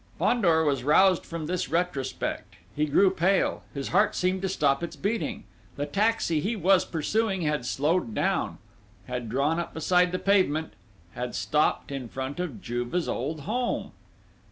Fandor 0.17 0.63
was 0.63 0.83
roused 0.83 1.27
from 1.27 1.45
this 1.45 1.69
retrospect: 1.69 2.55
he 2.75 2.87
grew 2.87 3.11
pale, 3.11 3.61
his 3.71 3.89
heart 3.89 4.15
seemed 4.15 4.41
to 4.41 4.49
stop 4.49 4.81
its 4.81 4.95
beating: 4.95 5.43
the 5.75 5.85
taxi 5.85 6.39
he 6.39 6.55
was 6.55 6.83
pursuing 6.85 7.43
had 7.43 7.67
slowed 7.67 8.15
down 8.15 8.57
had 9.05 9.29
drawn 9.29 9.59
up 9.59 9.75
beside 9.75 10.11
the 10.11 10.17
pavement 10.17 10.73
had 11.13 11.35
stopped 11.35 11.91
in 11.91 12.09
front 12.09 12.39
of 12.39 12.63
Juve's 12.63 13.07
old 13.07 13.41
home! 13.41 13.91